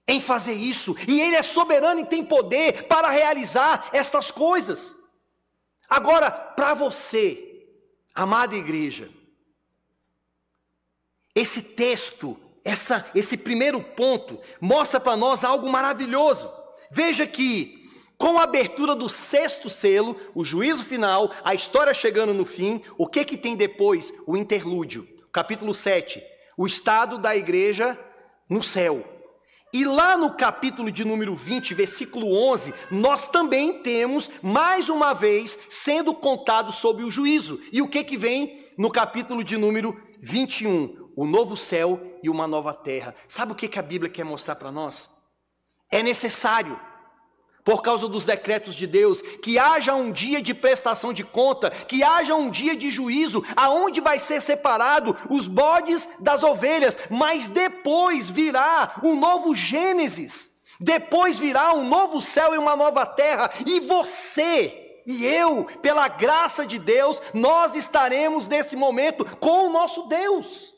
[0.09, 5.04] em fazer isso, e Ele é soberano e tem poder para realizar estas coisas.
[5.95, 7.69] Agora, para você,
[8.13, 9.09] amada igreja,
[11.33, 16.53] esse texto, essa, esse primeiro ponto, mostra para nós algo maravilhoso.
[16.91, 22.45] Veja que, com a abertura do sexto selo, o juízo final, a história chegando no
[22.45, 24.13] fim, o que que tem depois?
[24.27, 25.07] O interlúdio.
[25.31, 26.21] Capítulo 7,
[26.57, 27.97] o estado da igreja
[28.49, 29.14] no céu.
[29.75, 35.59] E lá no capítulo de número 20, versículo 11, nós também temos mais uma vez
[35.69, 37.61] sendo contado sobre o juízo.
[37.73, 41.11] E o que que vem no capítulo de número 21?
[41.17, 43.17] O novo céu e uma nova terra.
[43.27, 45.11] Sabe o que que a Bíblia quer mostrar para nós?
[45.91, 46.79] É necessário
[47.65, 52.03] por causa dos decretos de Deus, que haja um dia de prestação de conta, que
[52.03, 58.29] haja um dia de juízo, aonde vai ser separado os bodes das ovelhas, mas depois
[58.29, 64.83] virá um novo Gênesis, depois virá um novo céu e uma nova terra, e você
[65.07, 70.73] e eu, pela graça de Deus, nós estaremos nesse momento com o nosso Deus.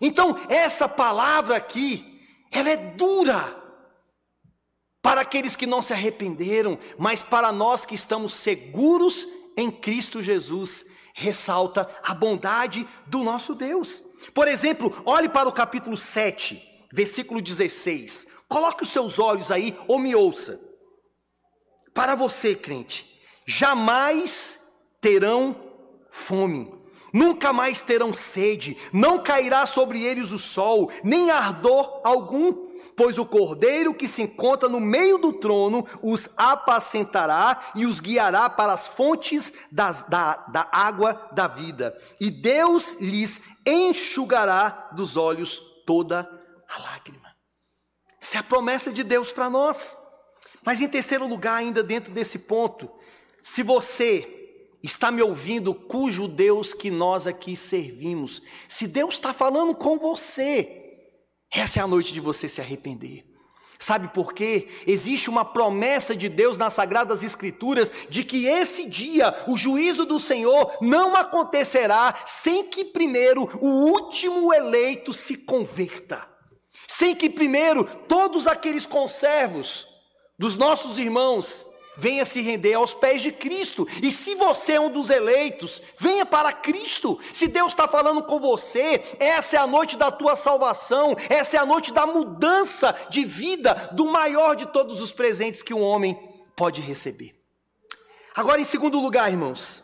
[0.00, 2.04] Então, essa palavra aqui,
[2.50, 3.65] ela é dura,
[5.06, 10.84] para aqueles que não se arrependeram, mas para nós que estamos seguros em Cristo Jesus,
[11.14, 14.02] ressalta a bondade do nosso Deus.
[14.34, 16.60] Por exemplo, olhe para o capítulo 7,
[16.92, 18.26] versículo 16.
[18.48, 20.60] Coloque os seus olhos aí ou me ouça.
[21.94, 23.06] Para você, crente,
[23.46, 24.58] jamais
[25.00, 25.54] terão
[26.10, 26.74] fome,
[27.14, 32.65] nunca mais terão sede, não cairá sobre eles o sol, nem ardor algum
[32.96, 38.48] pois o cordeiro que se encontra no meio do trono os apacentará e os guiará
[38.48, 45.60] para as fontes das, da, da água da vida, e Deus lhes enxugará dos olhos
[45.84, 46.28] toda
[46.68, 47.26] a lágrima.
[48.20, 49.96] Essa é a promessa de Deus para nós.
[50.64, 52.90] Mas em terceiro lugar, ainda dentro desse ponto,
[53.40, 54.32] se você
[54.82, 60.85] está me ouvindo, cujo Deus que nós aqui servimos, se Deus está falando com você,
[61.60, 63.24] essa é a noite de você se arrepender.
[63.78, 64.68] Sabe por quê?
[64.86, 70.18] Existe uma promessa de Deus nas Sagradas Escrituras de que esse dia, o juízo do
[70.18, 76.26] Senhor, não acontecerá sem que primeiro o último eleito se converta.
[76.88, 79.86] Sem que primeiro todos aqueles conservos
[80.38, 81.65] dos nossos irmãos
[81.96, 83.86] venha se render aos pés de Cristo.
[84.02, 87.18] E se você é um dos eleitos, venha para Cristo.
[87.32, 91.60] Se Deus está falando com você, essa é a noite da tua salvação, essa é
[91.60, 96.18] a noite da mudança de vida, do maior de todos os presentes que um homem
[96.54, 97.34] pode receber.
[98.34, 99.82] Agora, em segundo lugar, irmãos,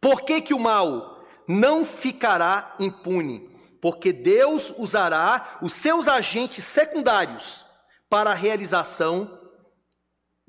[0.00, 3.48] por que, que o mal não ficará impune?
[3.80, 7.64] Porque Deus usará os seus agentes secundários
[8.08, 9.39] para a realização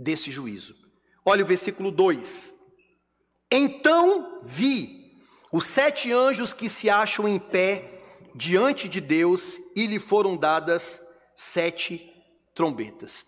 [0.01, 0.75] desse juízo.
[1.23, 2.53] Olha o versículo 2:
[3.51, 8.01] Então vi os sete anjos que se acham em pé
[8.33, 11.01] diante de Deus e lhe foram dadas
[11.35, 12.09] sete
[12.55, 13.25] trombetas.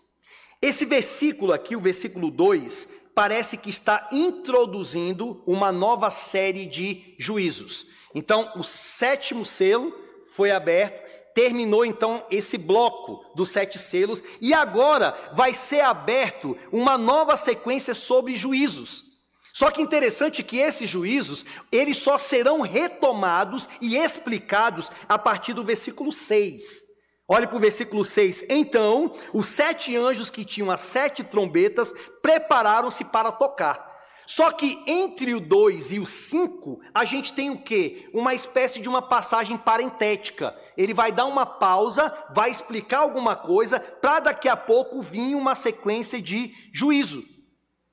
[0.60, 7.86] Esse versículo aqui, o versículo 2, parece que está introduzindo uma nova série de juízos.
[8.14, 9.92] Então, o sétimo selo
[10.32, 11.03] foi aberto
[11.34, 17.94] terminou então esse bloco dos sete selos e agora vai ser aberto uma nova sequência
[17.94, 19.14] sobre juízos.
[19.52, 25.62] Só que interessante que esses juízos, eles só serão retomados e explicados a partir do
[25.62, 26.82] versículo 6.
[27.26, 28.46] Olhe para o versículo 6.
[28.48, 33.94] Então, os sete anjos que tinham as sete trombetas prepararam-se para tocar.
[34.26, 38.08] Só que entre o 2 e o 5, a gente tem o quê?
[38.12, 43.78] Uma espécie de uma passagem parentética ele vai dar uma pausa, vai explicar alguma coisa,
[43.78, 47.22] para daqui a pouco vir uma sequência de juízo.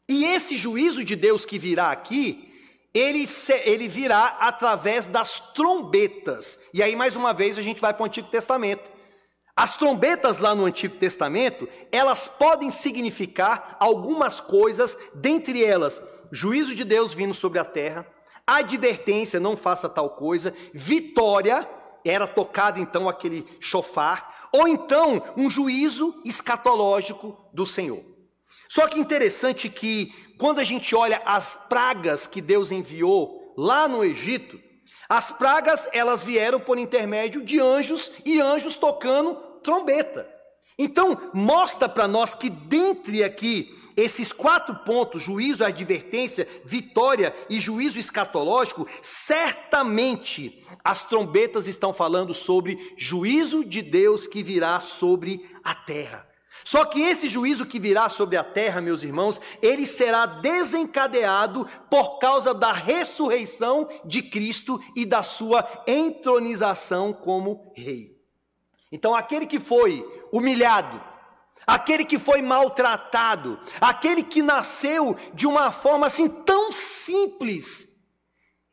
[0.10, 2.52] E esse juízo de Deus que virá aqui,
[2.94, 3.26] ele,
[3.64, 6.60] ele virá através das trombetas.
[6.74, 8.90] E aí, mais uma vez, a gente vai para o Antigo Testamento.
[9.56, 16.84] As trombetas lá no Antigo Testamento, elas podem significar algumas coisas, dentre elas, juízo de
[16.84, 18.08] Deus vindo sobre a terra,
[18.46, 21.68] advertência, não faça tal coisa, vitória,
[22.04, 28.04] era tocado então aquele chofar, ou então um juízo escatológico do Senhor.
[28.68, 34.04] Só que interessante que quando a gente olha as pragas que Deus enviou lá no
[34.04, 34.60] Egito,
[35.10, 40.28] as pragas elas vieram por intermédio de anjos e anjos tocando trombeta.
[40.80, 48.00] Então, mostra para nós que dentre aqui esses quatro pontos, juízo, advertência, vitória e juízo
[48.00, 56.28] escatológico, certamente as trombetas estão falando sobre juízo de Deus que virá sobre a terra.
[56.64, 62.20] Só que esse juízo que virá sobre a terra, meus irmãos, ele será desencadeado por
[62.20, 68.16] causa da ressurreição de Cristo e da sua entronização como rei.
[68.92, 71.02] Então, aquele que foi humilhado,
[71.66, 77.88] aquele que foi maltratado, aquele que nasceu de uma forma assim tão simples,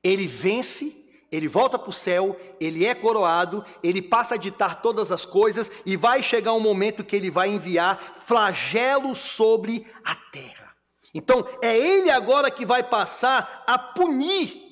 [0.02, 0.98] ele vence
[1.30, 5.70] ele volta para o céu, ele é coroado, ele passa a ditar todas as coisas
[5.84, 10.74] e vai chegar um momento que ele vai enviar flagelos sobre a terra.
[11.12, 14.67] Então, é ele agora que vai passar a punir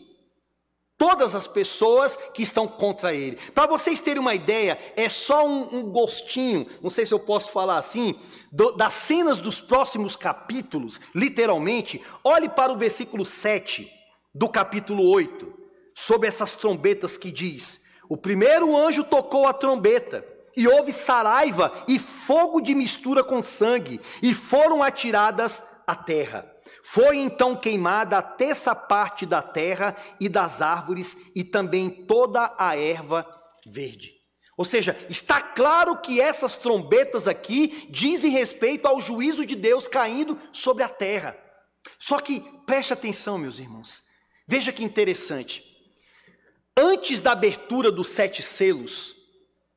[0.99, 3.37] todas as pessoas que estão contra ele.
[3.55, 7.51] Para vocês terem uma ideia, é só um, um, gostinho, não sei se eu posso
[7.51, 8.15] falar assim,
[8.51, 12.03] do, das cenas dos próximos capítulos, literalmente.
[12.25, 13.91] Olhe para o versículo 7
[14.35, 15.53] do capítulo 8
[15.95, 20.25] sobre essas trombetas que diz: O primeiro anjo tocou a trombeta,
[20.57, 26.56] e houve saraiva e fogo de mistura com sangue, e foram atiradas à terra.
[26.89, 32.79] Foi então queimada a terça parte da terra e das árvores, e também toda a
[32.79, 33.27] erva
[33.67, 34.15] verde.
[34.57, 40.39] Ou seja, está claro que essas trombetas aqui dizem respeito ao juízo de Deus caindo
[40.53, 41.37] sobre a terra.
[41.99, 44.05] Só que preste atenção, meus irmãos.
[44.47, 45.65] Veja que interessante.
[46.77, 49.17] Antes da abertura dos sete selos,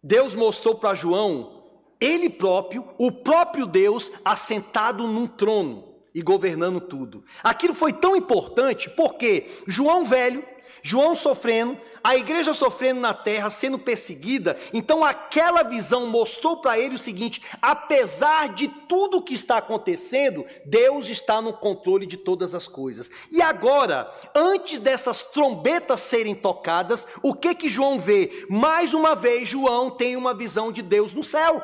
[0.02, 7.24] Deus mostrou para João ele próprio, o próprio Deus, assentado num trono e governando tudo.
[7.43, 10.43] Aquilo foi tão importante porque João velho,
[10.82, 16.95] João sofrendo, a igreja sofrendo na terra, sendo perseguida, então aquela visão mostrou para ele
[16.95, 22.56] o seguinte: apesar de tudo o que está acontecendo, Deus está no controle de todas
[22.56, 23.10] as coisas.
[23.32, 28.45] E agora, antes dessas trombetas serem tocadas, o que que João vê?
[28.50, 31.62] Mais uma vez, João tem uma visão de Deus no céu,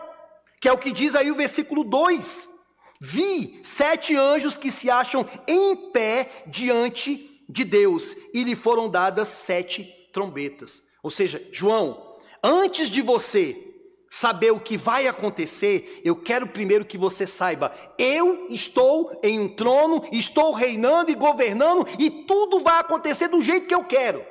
[0.60, 2.55] que é o que diz aí o versículo 2.
[3.00, 9.28] Vi sete anjos que se acham em pé diante de Deus, e lhe foram dadas
[9.28, 10.82] sete trombetas.
[11.04, 13.62] Ou seja, João, antes de você
[14.10, 19.48] saber o que vai acontecer, eu quero primeiro que você saiba: eu estou em um
[19.48, 24.26] trono, estou reinando e governando, e tudo vai acontecer do jeito que eu quero,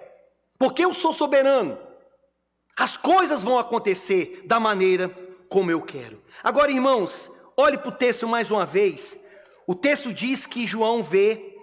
[0.58, 1.78] porque eu sou soberano.
[2.76, 5.08] As coisas vão acontecer da maneira
[5.48, 6.20] como eu quero.
[6.42, 9.18] Agora, irmãos, olhe para o texto mais uma vez.
[9.66, 11.56] O texto diz que João vê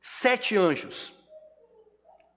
[0.00, 1.12] sete anjos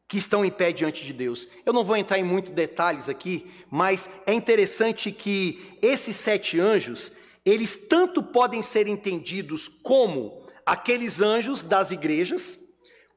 [0.07, 1.47] que estão em pé diante de Deus.
[1.65, 7.11] Eu não vou entrar em muitos detalhes aqui, mas é interessante que esses sete anjos,
[7.43, 12.59] eles tanto podem ser entendidos como aqueles anjos das igrejas,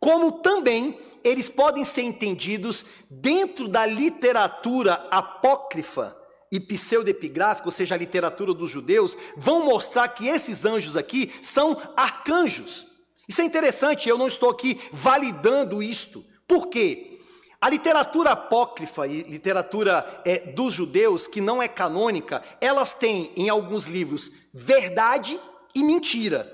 [0.00, 6.16] como também eles podem ser entendidos dentro da literatura apócrifa
[6.50, 11.80] e pseudepigráfica, ou seja, a literatura dos judeus, vão mostrar que esses anjos aqui são
[11.96, 12.86] arcanjos.
[13.28, 17.20] Isso é interessante, eu não estou aqui validando isto, por quê?
[17.60, 23.48] A literatura apócrifa e literatura é, dos judeus, que não é canônica, elas têm em
[23.48, 25.38] alguns livros verdade
[25.74, 26.50] e mentira.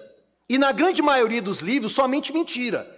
[0.49, 2.91] E na grande maioria dos livros, somente mentira.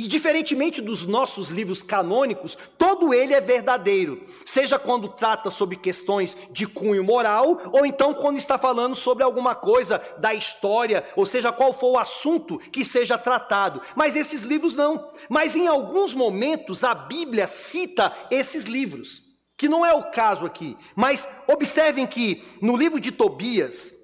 [0.00, 6.34] E diferentemente dos nossos livros canônicos, todo ele é verdadeiro, seja quando trata sobre questões
[6.50, 11.52] de cunho moral, ou então quando está falando sobre alguma coisa da história, ou seja,
[11.52, 13.82] qual for o assunto que seja tratado.
[13.94, 15.10] Mas esses livros não.
[15.28, 19.20] Mas em alguns momentos a Bíblia cita esses livros,
[19.54, 20.78] que não é o caso aqui.
[20.96, 23.99] Mas observem que no livro de Tobias,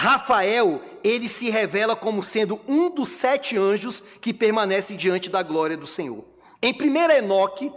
[0.00, 5.76] Rafael, ele se revela como sendo um dos sete anjos que permanece diante da glória
[5.76, 6.24] do Senhor.
[6.62, 7.72] Em 1 Enoque,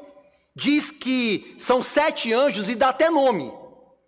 [0.56, 3.52] diz que são sete anjos e dá até nome: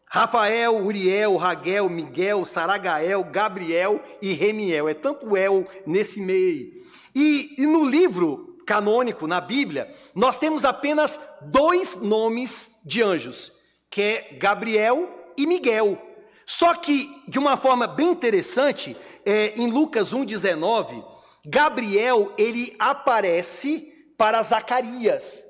[0.05, 4.87] Rafael, Uriel, Raguel, Miguel, Saragael, Gabriel e Remiel.
[4.87, 6.71] É tanto El nesse meio.
[7.15, 13.51] E, e no livro canônico, na Bíblia, nós temos apenas dois nomes de anjos,
[13.89, 16.12] que é Gabriel e Miguel.
[16.45, 21.03] Só que, de uma forma bem interessante, é, em Lucas 1,19,
[21.45, 25.43] Gabriel ele aparece para Zacarias.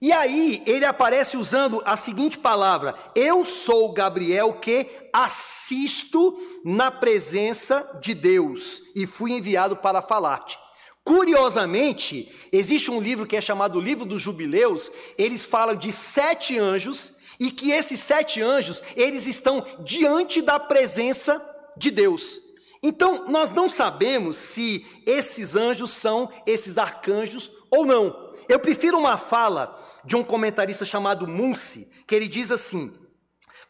[0.00, 7.98] E aí ele aparece usando a seguinte palavra: Eu sou Gabriel que assisto na presença
[8.00, 10.58] de Deus e fui enviado para falar-te.
[11.02, 17.15] Curiosamente, existe um livro que é chamado Livro dos Jubileus, eles falam de sete anjos
[17.38, 21.44] e que esses sete anjos, eles estão diante da presença
[21.76, 22.40] de Deus.
[22.82, 28.34] Então, nós não sabemos se esses anjos são esses arcanjos ou não.
[28.48, 32.96] Eu prefiro uma fala de um comentarista chamado Munsi, que ele diz assim: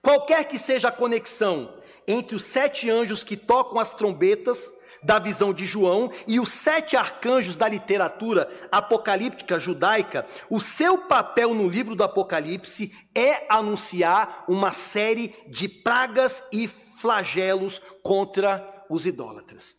[0.02, 1.74] qualquer que seja a conexão
[2.06, 4.72] entre os sete anjos que tocam as trombetas
[5.02, 11.54] da visão de João e os sete arcanjos da literatura apocalíptica judaica, o seu papel
[11.54, 19.74] no livro do Apocalipse é anunciar uma série de pragas e flagelos contra os idólatras.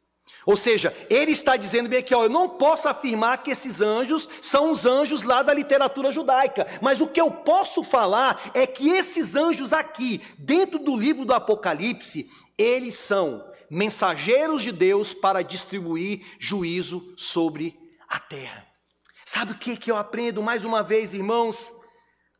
[0.47, 4.29] Ou seja, ele está dizendo bem aqui, ó, eu não posso afirmar que esses anjos
[4.41, 8.87] são os anjos lá da literatura judaica, mas o que eu posso falar é que
[8.87, 16.25] esses anjos aqui, dentro do livro do Apocalipse, eles são mensageiros de Deus para distribuir
[16.39, 18.65] juízo sobre a terra.
[19.25, 21.71] Sabe o que, que eu aprendo mais uma vez, irmãos?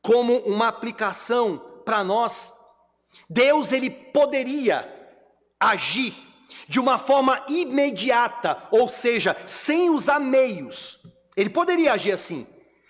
[0.02, 2.54] Como uma aplicação para nós.
[3.30, 4.94] Deus, ele poderia
[5.60, 6.14] agir
[6.68, 11.00] de uma forma imediata, ou seja, sem usar meios.
[11.36, 12.48] Ele poderia agir assim,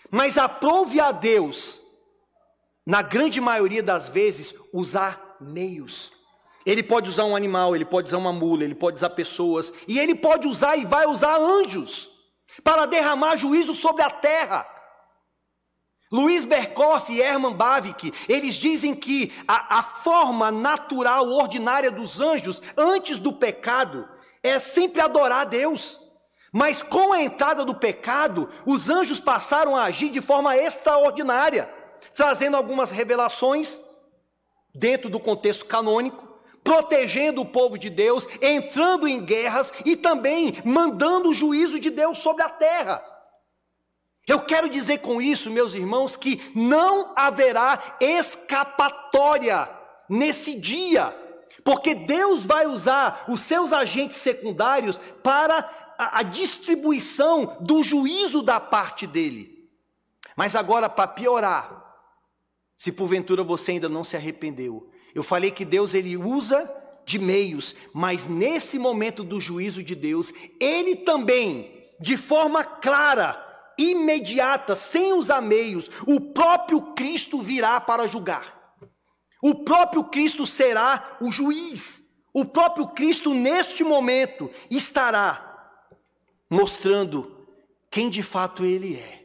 [0.10, 1.82] mas aprove a Deus,
[2.86, 6.12] na grande maioria das vezes, usar meios.
[6.68, 9.98] Ele pode usar um animal, ele pode usar uma mula, ele pode usar pessoas, e
[9.98, 12.10] ele pode usar e vai usar anjos
[12.62, 14.68] para derramar juízo sobre a terra.
[16.12, 22.62] Luiz Berkoff e Herman Bavinck, eles dizem que a, a, forma natural, ordinária dos anjos,
[22.76, 24.06] antes do pecado,
[24.44, 25.98] é sempre adorar a Deus.
[26.52, 31.70] Mas com a entrada do pecado, os anjos passaram a agir de forma extraordinária,
[32.14, 33.80] trazendo algumas revelações
[34.76, 36.27] dentro do contexto canônico,
[36.68, 42.18] protegendo o povo de Deus, entrando em guerras e também mandando o juízo de Deus
[42.18, 43.02] sobre a terra.
[44.28, 49.70] Eu quero dizer com isso, meus irmãos, que não haverá escapatória
[50.10, 51.16] nesse dia,
[51.64, 55.60] porque Deus vai usar os seus agentes secundários para
[55.98, 59.70] a, a distribuição do juízo da parte dele.
[60.36, 61.96] Mas agora, para piorar,
[62.76, 66.72] se porventura você ainda não se arrependeu, eu falei que Deus ele usa
[67.04, 73.44] de meios, mas nesse momento do juízo de Deus, ele também, de forma clara,
[73.80, 78.78] imediata, sem usar meios, o próprio Cristo virá para julgar.
[79.42, 82.00] O próprio Cristo será o juiz.
[82.32, 85.82] O próprio Cristo, neste momento, estará
[86.48, 87.48] mostrando
[87.90, 89.24] quem de fato ele é.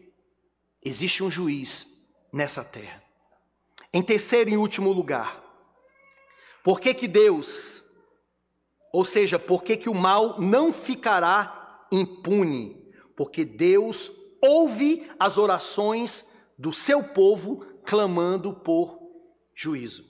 [0.82, 1.86] Existe um juiz
[2.32, 3.02] nessa terra.
[3.92, 5.41] Em terceiro e último lugar,
[6.62, 7.82] por que, que Deus,
[8.92, 12.92] ou seja, por que, que o mal não ficará impune?
[13.16, 14.10] Porque Deus
[14.40, 16.24] ouve as orações
[16.56, 18.98] do seu povo clamando por
[19.54, 20.04] juízo.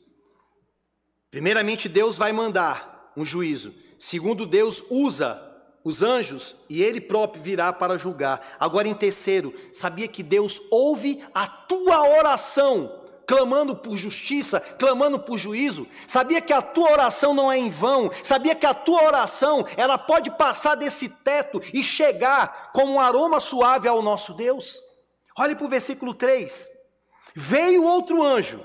[1.30, 3.74] Primeiramente, Deus vai mandar um juízo.
[3.98, 5.50] Segundo, Deus usa
[5.84, 8.56] os anjos e ele próprio virá para julgar.
[8.60, 13.01] Agora, em terceiro, sabia que Deus ouve a tua oração
[13.32, 15.88] clamando por justiça, clamando por juízo.
[16.06, 18.10] Sabia que a tua oração não é em vão.
[18.22, 23.40] Sabia que a tua oração, ela pode passar desse teto e chegar como um aroma
[23.40, 24.78] suave ao nosso Deus.
[25.38, 26.68] Olhe para o versículo 3.
[27.34, 28.62] Veio outro anjo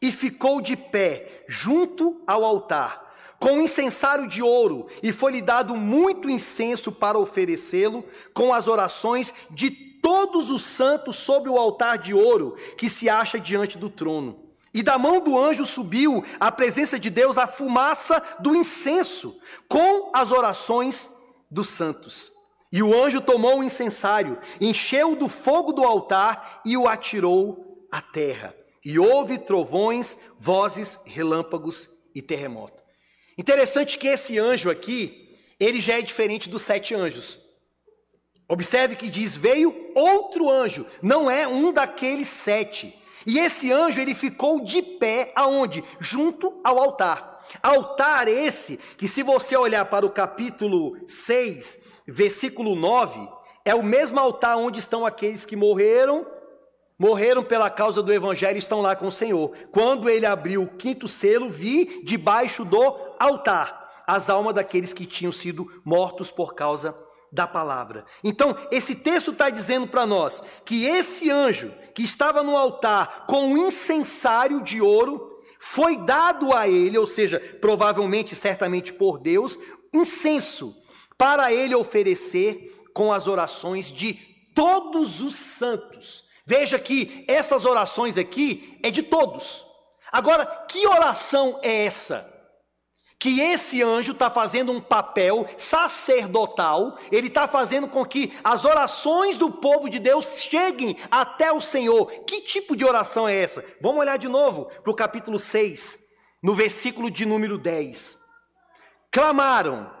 [0.00, 5.76] e ficou de pé junto ao altar, com um incensário de ouro, e foi-lhe dado
[5.76, 8.02] muito incenso para oferecê-lo,
[8.32, 13.38] com as orações de todos os santos sobre o altar de ouro que se acha
[13.38, 14.42] diante do trono.
[14.72, 19.38] E da mão do anjo subiu à presença de Deus a fumaça do incenso,
[19.68, 21.10] com as orações
[21.50, 22.32] dos santos.
[22.72, 28.00] E o anjo tomou o incensário, encheu do fogo do altar e o atirou à
[28.00, 28.56] terra.
[28.82, 32.82] E houve trovões, vozes, relâmpagos e terremoto.
[33.36, 37.46] Interessante que esse anjo aqui, ele já é diferente dos sete anjos.
[38.48, 42.98] Observe que diz: veio outro anjo, não é um daqueles sete.
[43.26, 45.84] E esse anjo ele ficou de pé aonde?
[46.00, 47.44] Junto ao altar.
[47.62, 53.28] Altar esse que se você olhar para o capítulo 6, versículo 9,
[53.64, 56.26] é o mesmo altar onde estão aqueles que morreram,
[56.98, 59.52] morreram pela causa do evangelho e estão lá com o Senhor.
[59.72, 62.82] Quando ele abriu o quinto selo, vi debaixo do
[63.18, 66.96] altar as almas daqueles que tinham sido mortos por causa
[67.30, 68.04] da palavra.
[68.24, 73.52] Então, esse texto está dizendo para nós que esse anjo que estava no altar com
[73.52, 79.58] um incensário de ouro foi dado a ele, ou seja, provavelmente, certamente por Deus,
[79.92, 80.76] incenso
[81.16, 84.14] para ele oferecer com as orações de
[84.54, 86.24] todos os santos.
[86.46, 89.64] Veja que essas orações aqui é de todos.
[90.10, 92.37] Agora, que oração é essa?
[93.18, 99.36] Que esse anjo está fazendo um papel sacerdotal, ele está fazendo com que as orações
[99.36, 102.06] do povo de Deus cheguem até o Senhor.
[102.24, 103.64] Que tipo de oração é essa?
[103.80, 105.98] Vamos olhar de novo para o capítulo 6,
[106.42, 108.18] no versículo de número 10.
[109.10, 109.98] clamaram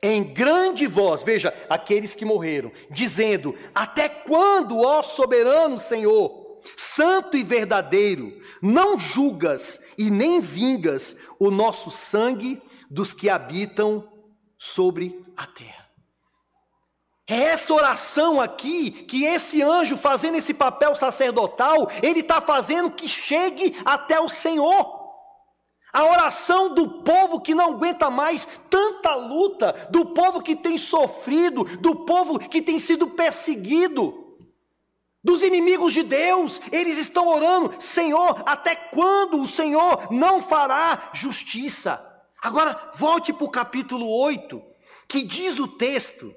[0.00, 6.43] em grande voz, veja, aqueles que morreram, dizendo: Até quando, ó soberano Senhor,
[6.76, 12.60] santo e verdadeiro, não julgas e nem vingas o nosso sangue
[12.90, 14.08] dos que habitam
[14.58, 15.84] sobre a terra?
[17.26, 23.08] É essa oração aqui que esse anjo, fazendo esse papel sacerdotal, ele está fazendo que
[23.08, 25.04] chegue até o Senhor.
[25.90, 31.64] A oração do povo que não aguenta mais tanta luta, do povo que tem sofrido,
[31.78, 34.23] do povo que tem sido perseguido,
[35.24, 42.04] dos inimigos de Deus, eles estão orando: Senhor, até quando o Senhor não fará justiça?
[42.42, 44.62] Agora, volte para o capítulo 8,
[45.08, 46.34] que diz o texto,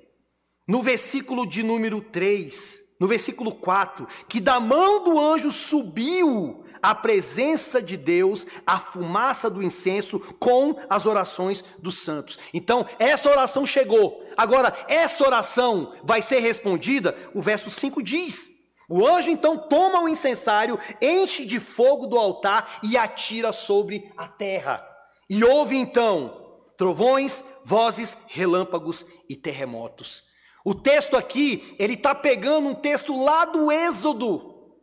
[0.66, 6.96] no versículo de número 3, no versículo 4, que da mão do anjo subiu a
[6.96, 12.40] presença de Deus, a fumaça do incenso com as orações dos santos.
[12.54, 14.24] Então, essa oração chegou.
[14.38, 18.57] Agora, essa oração vai ser respondida, o verso 5 diz:
[18.90, 24.28] O anjo então toma o incensário, enche de fogo do altar e atira sobre a
[24.28, 24.86] terra.
[25.30, 26.46] E houve então
[26.78, 30.24] trovões, vozes, relâmpagos e terremotos.
[30.64, 34.74] O texto aqui, ele está pegando um texto lá do Êxodo,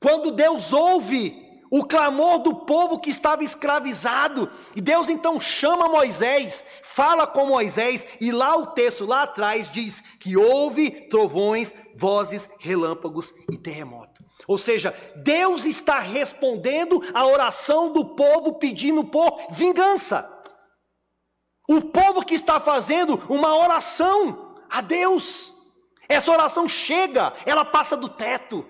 [0.00, 1.43] quando Deus ouve
[1.76, 4.48] o clamor do povo que estava escravizado.
[4.76, 10.00] E Deus então chama Moisés, fala com Moisés, e lá o texto, lá atrás, diz
[10.20, 14.24] que houve trovões, vozes, relâmpagos e terremoto.
[14.46, 20.30] Ou seja, Deus está respondendo a oração do povo pedindo por vingança.
[21.68, 25.52] O povo que está fazendo uma oração a Deus.
[26.08, 28.64] Essa oração chega, ela passa do teto.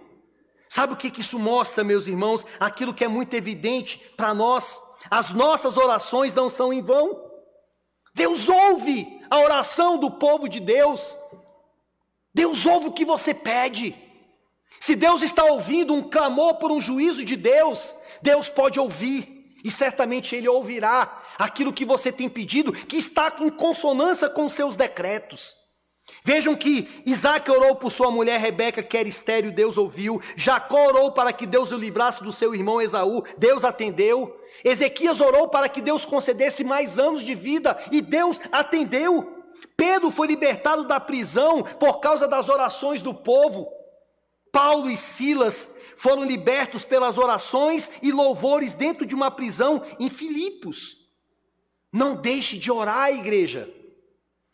[0.74, 2.44] Sabe o que, isso mostra, meus irmãos?
[2.58, 7.30] Aquilo que é muito evidente para nós: as nossas orações não são em vão.
[8.12, 11.16] Deus ouve a oração do povo de Deus.
[12.34, 13.94] Deus ouve o que você pede.
[14.80, 19.70] Se Deus está ouvindo um clamor por um juízo de Deus, Deus pode ouvir, e
[19.70, 24.74] certamente Ele ouvirá aquilo que você tem pedido, que está em consonância com os seus
[24.74, 25.54] decretos.
[26.26, 30.22] Vejam que Isaac orou por sua mulher Rebeca, que era estéreo, Deus ouviu.
[30.34, 34.34] Jacó orou para que Deus o livrasse do seu irmão Esaú, Deus atendeu.
[34.64, 39.44] Ezequias orou para que Deus concedesse mais anos de vida e Deus atendeu.
[39.76, 43.70] Pedro foi libertado da prisão por causa das orações do povo.
[44.50, 51.06] Paulo e Silas foram libertos pelas orações e louvores dentro de uma prisão em Filipos.
[51.92, 53.83] Não deixe de orar, igreja.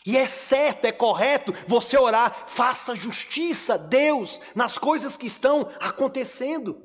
[0.06, 6.80] E é certo, é correto você orar, faça justiça, Deus, nas coisas que estão acontecendo.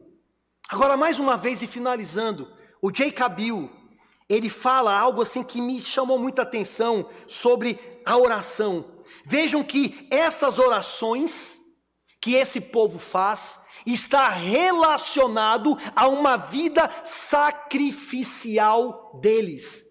[0.68, 2.52] Agora, mais uma vez e finalizando,
[2.82, 3.30] o J.
[3.30, 3.70] Bill,
[4.28, 9.04] ele fala algo assim que me chamou muita atenção sobre a oração.
[9.24, 11.62] Vejam que essas orações
[12.20, 19.85] que esse povo faz está relacionado a uma vida sacrificial deles.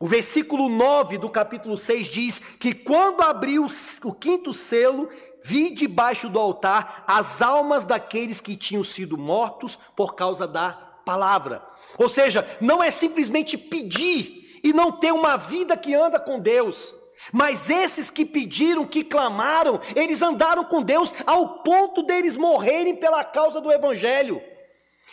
[0.00, 3.66] O versículo 9 do capítulo 6 diz que quando abriu
[4.04, 5.08] o quinto selo,
[5.42, 10.72] vi debaixo do altar as almas daqueles que tinham sido mortos por causa da
[11.04, 11.64] palavra.
[11.96, 16.92] Ou seja, não é simplesmente pedir e não ter uma vida que anda com Deus.
[17.32, 23.22] Mas esses que pediram, que clamaram, eles andaram com Deus ao ponto deles morrerem pela
[23.22, 24.42] causa do Evangelho.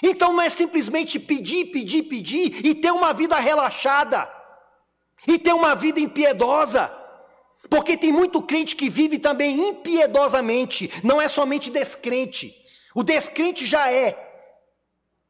[0.02, 4.41] Então não é simplesmente pedir, pedir, pedir e ter uma vida relaxada
[5.28, 6.92] e ter uma vida impiedosa.
[7.70, 12.54] Porque tem muito crente que vive também impiedosamente, não é somente descrente.
[12.94, 14.30] O descrente já é.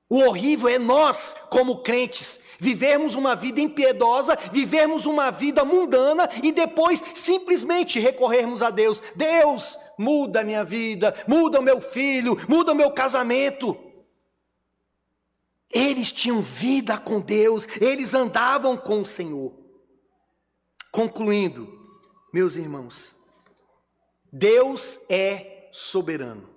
[0.10, 6.52] O horrível é nós, como crentes, vivermos uma vida impiedosa, vivermos uma vida mundana e
[6.52, 9.02] depois simplesmente recorrermos a Deus.
[9.16, 13.78] Deus, muda a minha vida, muda o meu filho, muda o meu casamento.
[15.72, 19.61] Eles tinham vida com Deus, eles andavam com o Senhor.
[20.92, 21.68] Concluindo,
[22.34, 23.16] meus irmãos,
[24.32, 26.50] Deus é soberano.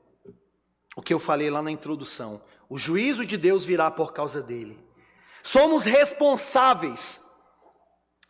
[0.96, 2.42] O que eu falei lá na introdução.
[2.68, 4.78] O juízo de Deus virá por causa dele.
[5.42, 7.22] Somos responsáveis.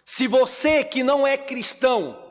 [0.05, 2.23] Se você que não é cristão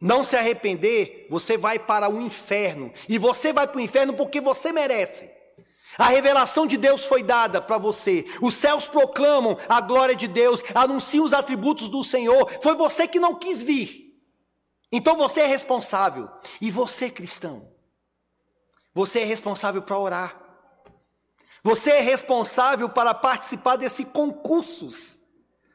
[0.00, 2.92] não se arrepender, você vai para o inferno.
[3.08, 5.30] E você vai para o inferno porque você merece.
[5.98, 8.26] A revelação de Deus foi dada para você.
[8.42, 12.50] Os céus proclamam a glória de Deus, anunciam os atributos do Senhor.
[12.62, 14.14] Foi você que não quis vir.
[14.92, 16.28] Então você é responsável.
[16.60, 17.70] E você, cristão,
[18.94, 20.42] você é responsável para orar.
[21.62, 25.16] Você é responsável para participar desses concursos.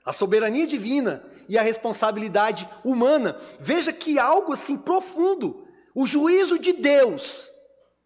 [0.06, 3.38] A soberania divina e a responsabilidade humana.
[3.60, 5.68] Veja que algo assim profundo.
[5.94, 7.50] O juízo de Deus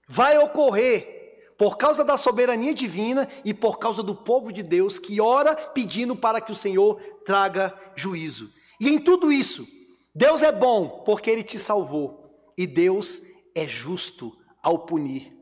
[0.07, 1.14] vai ocorrer
[1.57, 6.15] por causa da soberania divina e por causa do povo de Deus que ora pedindo
[6.15, 8.53] para que o Senhor traga juízo.
[8.79, 9.67] E em tudo isso,
[10.13, 13.21] Deus é bom porque ele te salvou, e Deus
[13.53, 15.33] é justo ao punir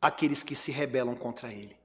[0.00, 1.76] aqueles que se rebelam contra ele.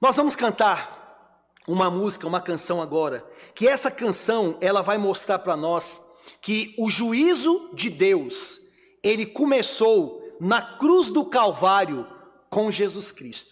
[0.00, 5.56] Nós vamos cantar uma música, uma canção agora, que essa canção ela vai mostrar para
[5.56, 6.00] nós
[6.40, 8.60] que o juízo de Deus,
[9.02, 12.06] ele começou na cruz do Calvário
[12.50, 13.50] com Jesus Cristo.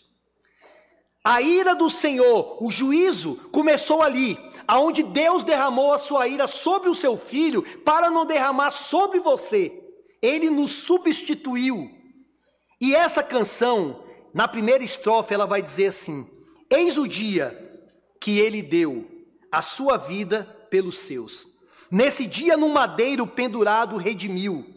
[1.24, 6.88] A ira do Senhor, o juízo começou ali, aonde Deus derramou a sua ira sobre
[6.88, 9.72] o seu filho para não derramar sobre você.
[10.22, 11.90] Ele nos substituiu.
[12.80, 16.28] E essa canção, na primeira estrofe, ela vai dizer assim:
[16.70, 17.62] Eis o dia
[18.20, 19.10] que ele deu
[19.50, 21.46] a sua vida pelos seus.
[21.90, 24.75] Nesse dia, no madeiro pendurado, redimiu.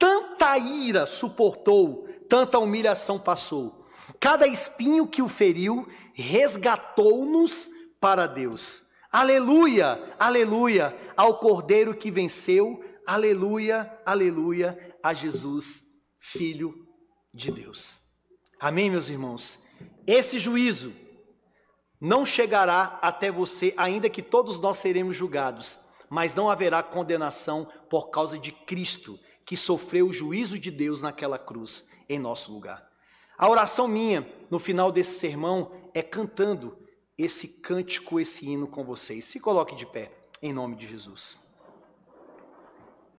[0.00, 3.86] Tanta ira suportou, tanta humilhação passou.
[4.18, 7.68] Cada espinho que o feriu resgatou-nos
[8.00, 8.84] para Deus.
[9.12, 12.82] Aleluia, aleluia ao Cordeiro que venceu.
[13.06, 15.82] Aleluia, aleluia a Jesus,
[16.18, 16.74] Filho
[17.34, 17.98] de Deus.
[18.58, 19.58] Amém, meus irmãos?
[20.06, 20.94] Esse juízo
[22.00, 25.78] não chegará até você, ainda que todos nós seremos julgados,
[26.08, 31.38] mas não haverá condenação por causa de Cristo, que sofreu o juízo de Deus naquela
[31.38, 32.88] cruz em nosso lugar.
[33.36, 36.76] A oração minha no final desse sermão é cantando
[37.16, 39.24] esse cântico, esse hino com vocês.
[39.24, 40.12] Se coloque de pé,
[40.42, 41.39] em nome de Jesus.